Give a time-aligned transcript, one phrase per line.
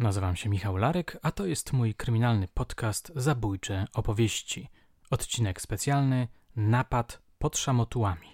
[0.00, 4.68] Nazywam się Michał Larek, a to jest mój kryminalny podcast Zabójcze opowieści.
[5.10, 8.32] Odcinek specjalny Napad pod szamotułami.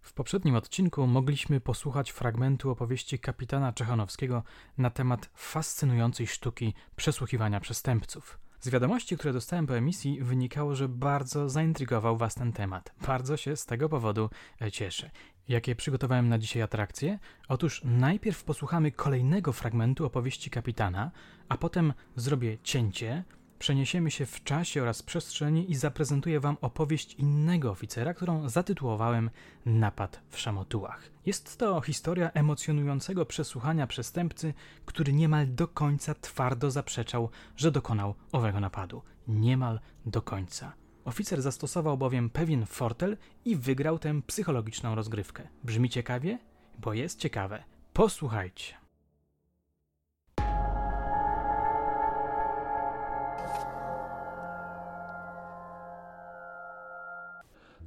[0.00, 4.42] W poprzednim odcinku mogliśmy posłuchać fragmentu opowieści kapitana Czechanowskiego
[4.78, 8.47] na temat fascynującej sztuki przesłuchiwania przestępców.
[8.60, 12.94] Z wiadomości, które dostałem po emisji, wynikało, że bardzo zaintrygował Was ten temat.
[13.06, 14.30] Bardzo się z tego powodu
[14.62, 15.10] e, cieszę.
[15.48, 17.18] Jakie przygotowałem na dzisiaj atrakcje?
[17.48, 21.10] Otóż najpierw posłuchamy kolejnego fragmentu opowieści kapitana,
[21.48, 23.24] a potem zrobię cięcie,
[23.58, 29.30] przeniesiemy się w czasie oraz przestrzeni i zaprezentuję Wam opowieść innego oficera, którą zatytułowałem
[29.66, 31.10] Napad w Szamotułach.
[31.26, 34.54] Jest to historia emocjonującego przesłuchania przestępcy,
[34.84, 39.02] który niemal do końca twardo zaprzeczał, że dokonał owego napadu.
[39.28, 40.72] Niemal do końca.
[41.04, 45.48] Oficer zastosował bowiem pewien fortel i wygrał tę psychologiczną rozgrywkę.
[45.64, 46.38] Brzmi ciekawie?
[46.78, 47.64] Bo jest ciekawe.
[47.92, 48.87] Posłuchajcie.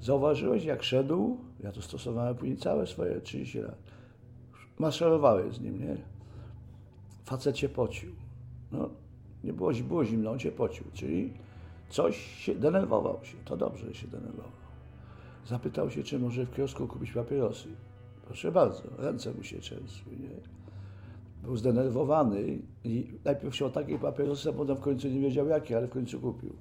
[0.02, 3.78] Zauważyłeś, jak szedł, ja to stosowałem później całe swoje 30 lat,
[4.80, 5.98] maszerowałeś z nim, nie?
[7.24, 8.12] Facet się pocił.
[8.72, 8.90] No,
[9.44, 11.34] nie było, było zimno, on się pocił, czyli
[11.90, 13.38] coś się, denerwował się.
[13.46, 14.52] To dobrze, że się denerwował.
[15.48, 17.68] Zapytał się, czy może w kiosku kupić papierosy.
[18.26, 20.62] Proszę bardzo, ręce mu się trzęsły, nie?
[21.44, 25.88] Był zdenerwowany i najpierw chciał takiej papierosy, a potem w końcu nie wiedział jakie, ale
[25.88, 26.54] w końcu kupił.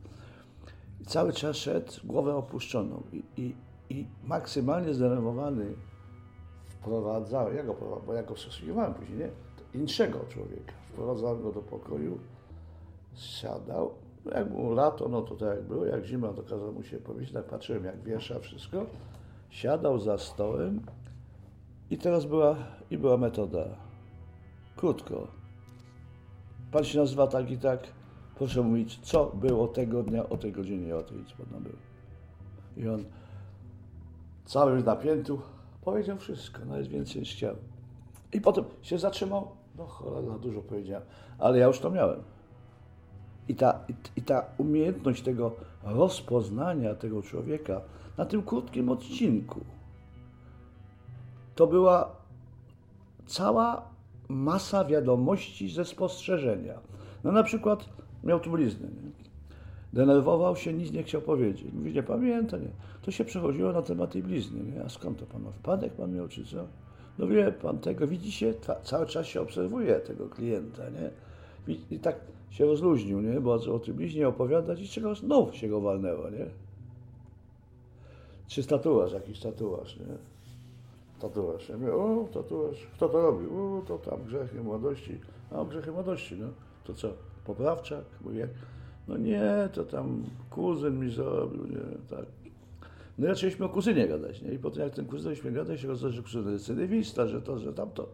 [1.00, 3.56] I cały czas szedł, głowę opuszczoną i, i,
[3.90, 5.74] i maksymalnie zdenerwowany
[6.68, 9.30] wprowadzał, ja go wprowadzałem, bo ja go przesłuchiwałem później, nie?
[9.80, 10.72] Inszego człowieka.
[10.92, 12.18] Wprowadzałem go do pokoju,
[13.14, 13.94] siadał,
[14.34, 17.32] jak było lato, no to tak jak było, jak zima, to kazał mu się powiedzieć,
[17.32, 18.86] tak patrzyłem jak wiesza wszystko,
[19.50, 20.80] siadał za stołem
[21.90, 22.56] i teraz była,
[22.90, 23.64] i była metoda.
[24.76, 25.26] Krótko.
[26.72, 27.86] Pan się nazywa tak i tak,
[28.40, 31.72] proszę mówić, co było tego dnia, o tej godzinie, o tej, co pan był.
[32.76, 33.04] I on
[34.44, 35.32] cały napięty
[35.84, 37.56] powiedział wszystko, nawet więcej niż chciał.
[38.32, 39.48] I potem się zatrzymał,
[39.78, 41.06] no cholera, dużo powiedziałem,
[41.38, 42.20] ale ja już to miałem.
[43.48, 45.52] I ta, i, I ta umiejętność tego
[45.82, 47.80] rozpoznania tego człowieka
[48.18, 49.60] na tym krótkim odcinku,
[51.54, 52.16] to była
[53.26, 53.88] cała
[54.28, 56.74] masa wiadomości ze spostrzeżenia.
[57.24, 58.86] No na przykład miał tu bliznę.
[58.86, 59.10] Nie?
[59.92, 61.72] Denerwował się, nic nie chciał powiedzieć.
[61.72, 62.70] Mówi, nie pamięta, nie.
[63.02, 64.72] To się przechodziło na temat tej blizny.
[64.72, 64.84] Nie?
[64.84, 65.50] A skąd to pan ma?
[65.50, 66.66] Wpadek pan miał, czy co?
[67.18, 71.10] No wie pan tego, widzi się, cały czas się obserwuje tego klienta, nie?
[71.90, 72.16] I, tak
[72.50, 73.40] się rozluźnił, nie?
[73.40, 76.46] Bo o tym bliźnie opowiadać i czego znów się go walnęło, nie?
[78.46, 80.06] Czy tatuaż, jakiś tatuaż, nie?
[81.20, 81.68] Tatuaż.
[81.68, 83.76] Ja o, tatuaż, kto to robił?
[83.78, 85.18] O, to tam grzechy młodości.
[85.50, 86.46] A, grzechy młodości, no.
[86.84, 87.12] To co,
[87.44, 88.04] poprawczak?
[88.20, 88.48] Mówię,
[89.08, 92.26] no nie, to tam kuzyn mi zrobił, nie, tak.
[93.18, 94.52] No i zaczęliśmy o kuzynie gadać, nie?
[94.52, 97.72] I potem jak ten kuzyn zaczęliśmy gadać, się okazało, że kuzyn recydywista, że to, że
[97.72, 98.08] tamto.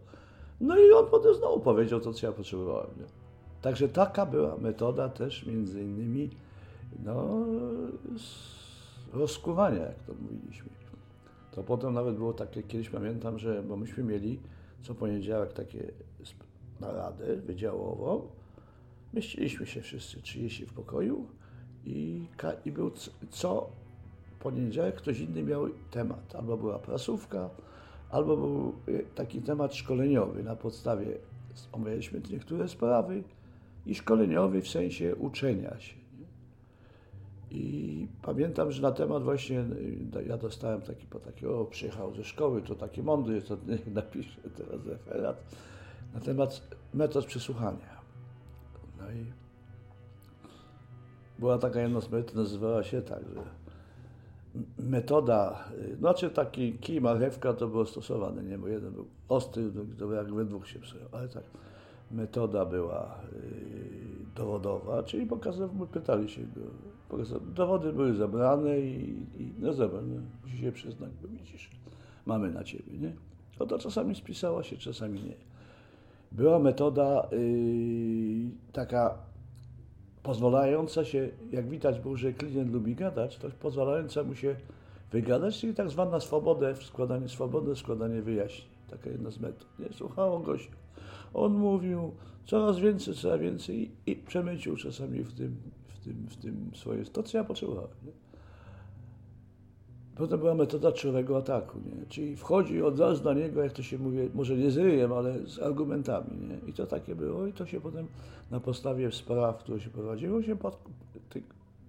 [0.61, 3.05] No i on potem znowu powiedział to, co ja potrzebowałem, nie?
[3.61, 6.29] Także taka była metoda też między innymi
[7.03, 7.45] no,
[9.13, 10.69] rozkuwania, jak to mówiliśmy.
[11.51, 14.39] To potem nawet było takie, kiedyś pamiętam, że, bo myśmy mieli
[14.81, 15.91] co poniedziałek takie
[16.79, 18.21] naradę wydziałową,
[19.17, 21.27] mieściliśmy się wszyscy 30 w pokoju
[21.85, 22.25] i,
[22.65, 22.91] i był
[23.29, 23.69] co
[24.39, 26.35] poniedziałek ktoś inny miał temat.
[26.35, 27.49] Albo była prasówka,
[28.09, 28.73] albo był
[29.15, 30.43] taki temat szkoleniowy.
[30.43, 31.05] Na podstawie
[31.71, 33.23] omawialiśmy niektóre sprawy
[33.85, 35.95] i szkoleniowy w sensie uczenia się.
[37.51, 39.65] I pamiętam, że na temat właśnie,
[40.27, 43.57] ja dostałem taki, po taki, o, przyjechał ze szkoły, to taki mądry, to
[44.01, 45.43] napiszę teraz referat,
[46.13, 46.61] na temat
[46.93, 47.97] metod przesłuchania.
[48.97, 49.25] No i
[51.39, 53.43] była taka jedna z metod, nazywała się tak, że
[54.79, 55.63] metoda,
[55.99, 60.33] znaczy taki kij, marchewka to było stosowane, nie, bo jeden był ostry, drugi to jak
[60.33, 61.43] we dwóch się psują, ale tak
[62.11, 63.39] metoda była yy,
[64.35, 66.61] dowodowa, czyli pokazał, pytali się go,
[67.09, 69.11] pokazał, dowody były zebrane i,
[69.41, 71.69] i no zobacz, no, musi się przyznać, bo widzisz,
[72.25, 73.13] mamy na ciebie, nie?
[73.59, 75.56] No to czasami spisała się, czasami nie.
[76.31, 79.17] Była metoda yy, taka
[80.23, 84.55] pozwalająca się, jak widać było, że klient lubi gadać, to pozwalająca mu się
[85.11, 88.67] wygadać, czyli tak zwana swobodę, składanie swobody, składanie wyjaśnień.
[88.89, 89.67] Taka jedna z metod.
[89.79, 89.93] Nie?
[89.93, 90.71] Słuchało gościa.
[91.33, 92.11] On mówił
[92.45, 95.55] coraz więcej, coraz więcej i, i przemycił czasami w tym,
[95.87, 97.89] w tym, w tym swoje, to co ja potrzebowałem.
[98.05, 98.26] Nie?
[100.17, 102.05] Potem była metoda czołowego ataku, nie?
[102.09, 105.47] czyli wchodzi od razu do niego, jak to się mówi, może nie z ryjem, ale
[105.47, 106.37] z argumentami.
[106.47, 106.69] Nie?
[106.69, 108.07] I to takie było i to się potem
[108.51, 110.77] na podstawie spraw, które się prowadziło, się pod,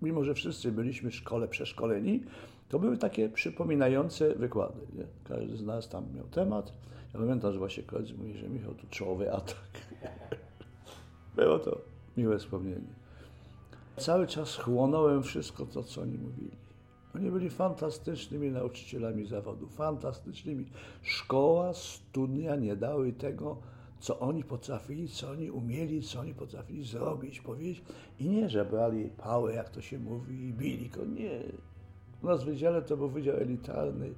[0.03, 2.23] mimo że wszyscy byliśmy w szkole przeszkoleni,
[2.69, 4.81] to były takie przypominające wykłady.
[4.97, 5.05] Nie?
[5.25, 6.73] Każdy z nas tam miał temat.
[7.15, 9.71] Ja pamiętam, że właśnie koledzy mówi, że Michał, tu czołowy atak.
[11.37, 11.81] Było to
[12.17, 12.99] miłe wspomnienie.
[13.97, 16.68] Cały czas chłonąłem wszystko to, co oni mówili.
[17.15, 20.67] Oni byli fantastycznymi nauczycielami zawodu, fantastycznymi.
[21.03, 23.57] Szkoła, studia nie dały tego,
[24.01, 27.83] co oni potrafili, co oni umieli, co oni potrafili zrobić, powiedzieć.
[28.21, 31.05] I nie, że brali pałę, jak to się mówi, i bili go.
[31.05, 31.41] Nie.
[32.23, 34.11] U nas w wydziale to był wydział elitarny.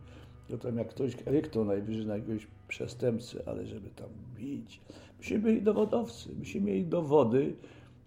[0.49, 4.81] To tam jak ktoś ryknął najwyżej na jakiegoś przestępcy, ale żeby tam bić.
[5.19, 7.55] Myśmy byli dowodowcy, myśmy mieli dowody,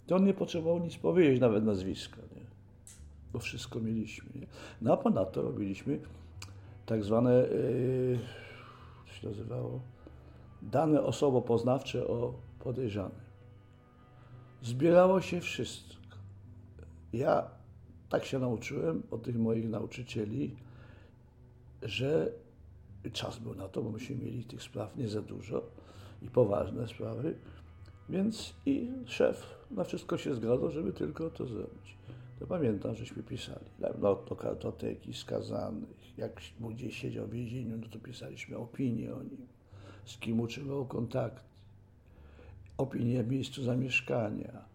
[0.08, 2.18] to on nie potrzebował nic powiedzieć, nawet nazwiska?
[3.34, 4.30] Bo wszystko mieliśmy.
[4.40, 4.48] Nie?
[4.82, 6.00] No a ponadto robiliśmy
[6.86, 8.20] tak zwane, yy,
[9.08, 9.80] co się nazywało,
[10.62, 13.24] dane osobopoznawcze o podejrzanym.
[14.62, 16.18] Zbierało się wszystko.
[17.14, 17.48] Ja
[18.10, 20.56] tak się nauczyłem od tych moich nauczycieli,
[21.82, 22.32] że
[23.14, 25.62] czas był na to, bo myśmy mieli tych spraw nie za dużo
[26.22, 27.36] i poważne sprawy,
[28.10, 31.98] więc i szef na wszystko się zgadzał, żeby tylko to zrobić.
[32.40, 38.00] To pamiętam, żeśmy pisali no, do kartoteki skazanych, jak gdzieś siedział w więzieniu, no to
[38.00, 39.48] pisaliśmy opinie o nim,
[40.06, 41.44] z kim utrzymał kontakt,
[42.78, 44.66] opinie w miejscu zamieszkania,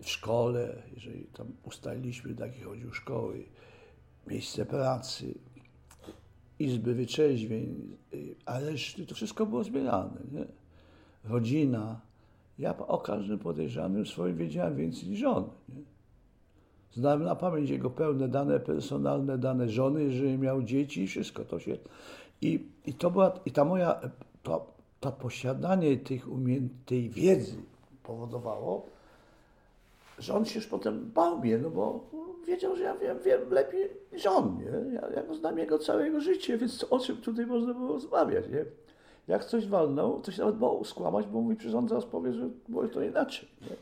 [0.00, 3.44] w szkole, jeżeli tam ustaliliśmy, do jakiej chodził szkoły,
[4.26, 5.34] miejsce pracy,
[6.58, 7.96] izby wyczeźwień,
[8.46, 10.20] areszty, to wszystko było zbierane.
[10.32, 10.44] Nie?
[11.24, 12.00] Rodzina.
[12.58, 15.50] Ja o każdym podejrzanym swoim wiedziałem więcej niż on.
[15.68, 15.81] Nie?
[16.94, 21.58] Znałem na pamięć jego pełne dane personalne, dane żony, jeżeli miał dzieci i wszystko to
[21.58, 21.76] się.
[22.42, 24.00] I, i to była, i ta moja,
[24.42, 24.66] to,
[25.00, 27.56] to posiadanie tych umie, tej wiedzy
[28.02, 28.86] powodowało,
[30.18, 32.00] że on się już potem bał mnie, no bo
[32.46, 34.94] wiedział, że ja wiem, wiem lepiej niż on, nie?
[34.94, 38.64] Ja, ja znam jego całe jego życie, więc o czym tutaj można było rozmawiać, nie?
[39.28, 42.88] Jak coś walnął, to się nawet bał skłamać, bo mój przyrząd zaraz powie, że było
[42.88, 43.76] to inaczej, nie?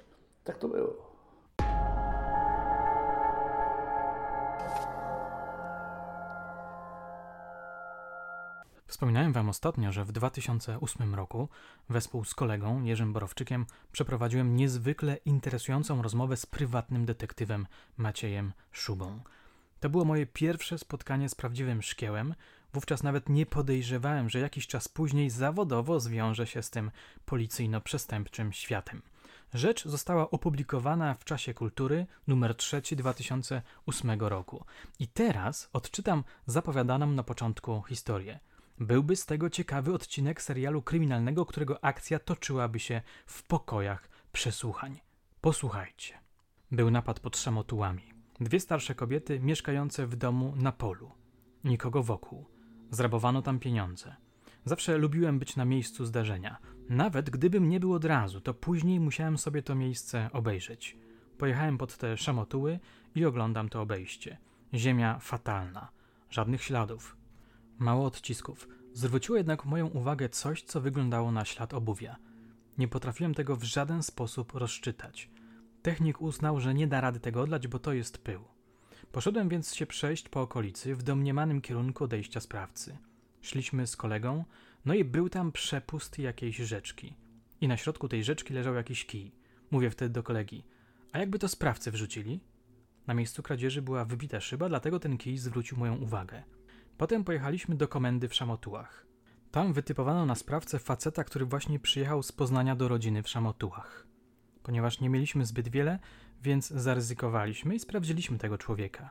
[0.45, 1.10] Tak to było.
[9.00, 11.49] Wspominałem Wam ostatnio, że w 2008 roku
[11.88, 17.67] wespół z kolegą Jerzym Borowczykiem przeprowadziłem niezwykle interesującą rozmowę z prywatnym detektywem
[17.97, 19.20] Maciejem Szubą.
[19.81, 22.35] To było moje pierwsze spotkanie z prawdziwym szkiełem.
[22.73, 26.91] Wówczas nawet nie podejrzewałem, że jakiś czas później zawodowo zwiąże się z tym
[27.26, 29.02] policyjno-przestępczym światem.
[29.55, 34.64] Rzecz została opublikowana w czasie kultury numer 3 2008 roku.
[34.99, 38.41] I teraz odczytam zapowiadaną na początku historię.
[38.81, 45.00] Byłby z tego ciekawy odcinek serialu kryminalnego, którego akcja toczyłaby się w pokojach przesłuchań.
[45.41, 46.15] Posłuchajcie.
[46.73, 48.03] Był napad pod szamotułami.
[48.41, 51.11] Dwie starsze kobiety mieszkające w domu na polu.
[51.65, 52.47] Nikogo wokół.
[52.91, 54.17] Zrabowano tam pieniądze.
[54.65, 56.59] Zawsze lubiłem być na miejscu zdarzenia.
[56.88, 60.97] Nawet gdybym nie był od razu, to później musiałem sobie to miejsce obejrzeć.
[61.38, 62.79] Pojechałem pod te szamotuły
[63.15, 64.38] i oglądam to obejście.
[64.75, 65.88] Ziemia fatalna.
[66.31, 67.20] Żadnych śladów.
[67.81, 68.69] Mało odcisków.
[68.93, 72.17] Zwróciło jednak moją uwagę coś, co wyglądało na ślad obuwia.
[72.79, 75.31] Nie potrafiłem tego w żaden sposób rozczytać.
[75.83, 78.45] Technik uznał, że nie da rady tego odlać, bo to jest pył.
[79.13, 82.99] Poszedłem więc się przejść po okolicy w domniemanym kierunku odejścia sprawcy.
[83.41, 84.45] Szliśmy z kolegą,
[84.85, 87.17] no i był tam przepust jakiejś rzeczki.
[87.61, 89.33] I na środku tej rzeczki leżał jakiś kij.
[89.71, 90.65] Mówię wtedy do kolegi:
[91.13, 92.41] A jakby to sprawcy wrzucili?
[93.07, 96.43] Na miejscu kradzieży była wybita szyba, dlatego ten kij zwrócił moją uwagę.
[97.00, 99.07] Potem pojechaliśmy do komendy w Szamotułach.
[99.50, 104.07] Tam wytypowano na sprawcę faceta, który właśnie przyjechał z Poznania do rodziny w Szamotułach.
[104.62, 105.99] Ponieważ nie mieliśmy zbyt wiele,
[106.42, 109.11] więc zaryzykowaliśmy i sprawdziliśmy tego człowieka.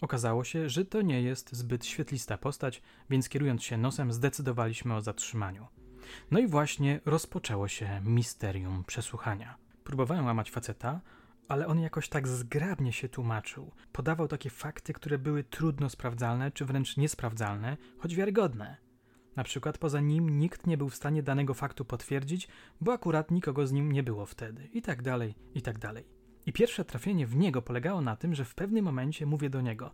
[0.00, 5.00] Okazało się, że to nie jest zbyt świetlista postać, więc kierując się nosem zdecydowaliśmy o
[5.00, 5.66] zatrzymaniu.
[6.30, 9.56] No i właśnie rozpoczęło się misterium przesłuchania.
[9.84, 11.00] Próbowałem łamać faceta,
[11.48, 13.72] ale on jakoś tak zgrabnie się tłumaczył.
[13.92, 18.76] Podawał takie fakty, które były trudno sprawdzalne, czy wręcz niesprawdzalne, choć wiarygodne.
[19.36, 22.48] Na przykład poza nim nikt nie był w stanie danego faktu potwierdzić,
[22.80, 26.04] bo akurat nikogo z nim nie było wtedy, i tak dalej, i tak dalej.
[26.46, 29.92] I pierwsze trafienie w niego polegało na tym, że w pewnym momencie mówię do niego: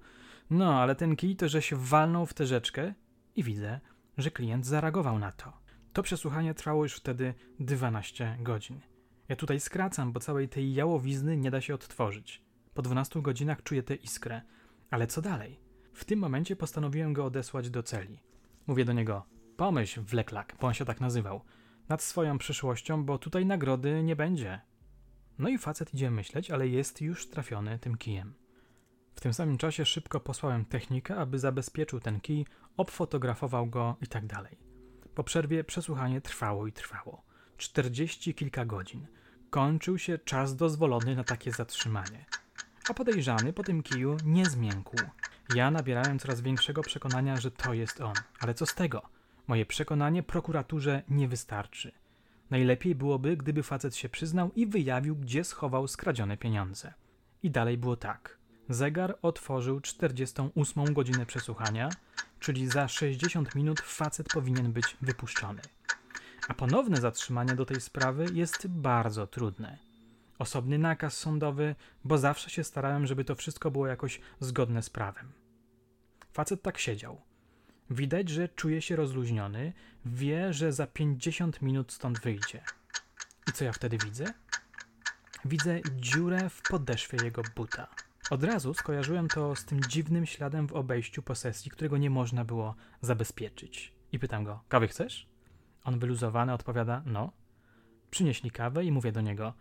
[0.50, 2.94] No, ale ten kij to, że się walnął w tę rzeczkę,
[3.37, 3.80] i widzę,
[4.18, 5.52] że klient zareagował na to.
[5.92, 8.80] To przesłuchanie trwało już wtedy 12 godzin.
[9.29, 12.43] Ja tutaj skracam, bo całej tej jałowizny nie da się odtworzyć.
[12.75, 14.43] Po 12 godzinach czuję tę iskrę.
[14.91, 15.61] Ale co dalej?
[15.93, 18.19] W tym momencie postanowiłem go odesłać do celi.
[18.67, 19.26] Mówię do niego:
[19.57, 21.41] Pomyśl, wleklak, bo on się tak nazywał,
[21.88, 24.61] nad swoją przyszłością, bo tutaj nagrody nie będzie.
[25.38, 28.35] No i facet idzie myśleć, ale jest już trafiony tym kijem.
[29.14, 34.26] W tym samym czasie szybko posłałem technika, aby zabezpieczył ten kij, obfotografował go i tak
[34.26, 34.59] dalej.
[35.14, 37.23] Po przerwie przesłuchanie trwało i trwało.
[37.56, 39.06] Czterdzieści kilka godzin.
[39.50, 42.25] Kończył się czas dozwolony na takie zatrzymanie.
[42.88, 44.97] A podejrzany po tym kiju nie zmiękł.
[45.54, 48.14] Ja nabierałem coraz większego przekonania, że to jest on.
[48.40, 49.02] Ale co z tego?
[49.47, 51.92] Moje przekonanie prokuraturze nie wystarczy.
[52.50, 56.94] Najlepiej byłoby, gdyby facet się przyznał i wyjawił, gdzie schował skradzione pieniądze.
[57.42, 58.38] I dalej było tak.
[58.68, 61.88] Zegar otworzył 48 godzinę przesłuchania,
[62.40, 65.62] czyli za 60 minut facet powinien być wypuszczony.
[66.49, 69.78] A ponowne zatrzymanie do tej sprawy jest bardzo trudne.
[70.38, 75.32] Osobny nakaz sądowy, bo zawsze się starałem, żeby to wszystko było jakoś zgodne z prawem.
[76.32, 77.20] Facet tak siedział.
[77.90, 79.72] Widać, że czuje się rozluźniony,
[80.04, 82.62] wie, że za 50 minut stąd wyjdzie.
[83.49, 84.25] I co ja wtedy widzę?
[85.44, 87.88] Widzę dziurę w podeszwie jego buta.
[88.30, 92.75] Od razu skojarzyłem to z tym dziwnym śladem w obejściu posesji, którego nie można było
[93.00, 93.92] zabezpieczyć.
[94.12, 95.31] I pytam go: Kawy chcesz?
[95.84, 97.32] On wyluzowany odpowiada: No.
[98.10, 99.54] Przynieśli kawę i mówię do niego: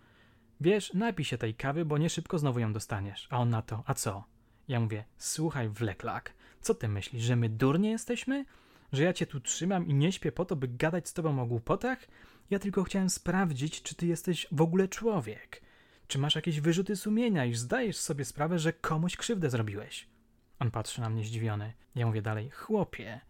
[0.61, 3.27] Wiesz, napij się tej kawy, bo nie szybko znowu ją dostaniesz.
[3.29, 4.23] A on na to: A co?
[4.67, 8.45] Ja mówię: Słuchaj, wleklak, co ty myślisz, że my durnie jesteśmy?
[8.93, 11.45] Że ja cię tu trzymam i nie śpię po to, by gadać z tobą o
[11.45, 12.07] głupotach?
[12.49, 15.61] Ja tylko chciałem sprawdzić, czy ty jesteś w ogóle człowiek.
[16.07, 20.07] Czy masz jakieś wyrzuty sumienia i zdajesz sobie sprawę, że komuś krzywdę zrobiłeś?
[20.59, 21.73] On patrzy na mnie zdziwiony.
[21.95, 23.21] Ja mówię dalej: Chłopie,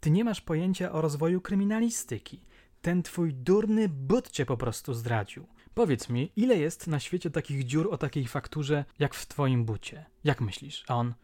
[0.00, 2.40] ty nie masz pojęcia o rozwoju kryminalistyki.
[2.82, 5.46] Ten twój durny but cię po prostu zdradził.
[5.74, 10.06] Powiedz mi, ile jest na świecie takich dziur o takiej fakturze, jak w twoim bucie?
[10.24, 10.84] Jak myślisz?
[10.88, 11.14] A on.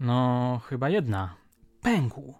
[0.00, 1.36] No, chyba jedna.
[1.82, 2.34] Pękł.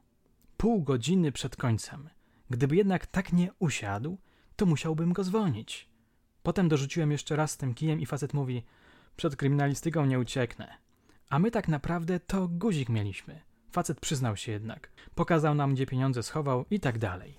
[0.56, 2.08] Pół godziny przed końcem.
[2.50, 4.18] Gdyby jednak tak nie usiadł,
[4.56, 5.88] to musiałbym go zwolnić.
[6.42, 8.64] Potem dorzuciłem jeszcze raz tym kijem i facet mówi:
[9.16, 10.75] Przed kryminalistyką nie ucieknę.
[11.30, 13.40] A my tak naprawdę to guzik mieliśmy.
[13.76, 14.90] Facet przyznał się jednak.
[15.14, 17.38] Pokazał nam, gdzie pieniądze schował i tak dalej.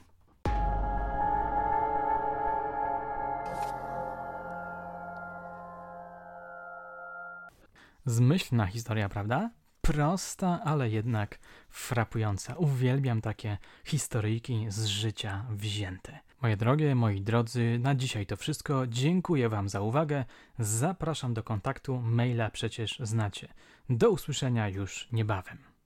[8.05, 9.49] Zmyślna historia, prawda?
[9.81, 11.39] Prosta, ale jednak
[11.69, 12.55] frapująca.
[12.55, 16.19] Uwielbiam takie historyjki z życia wzięte.
[16.41, 18.87] Moje drogie, moi drodzy, na dzisiaj to wszystko.
[18.87, 20.25] Dziękuję Wam za uwagę.
[20.59, 22.01] Zapraszam do kontaktu.
[22.01, 23.47] Maila przecież znacie.
[23.89, 25.76] Do usłyszenia już niebawem.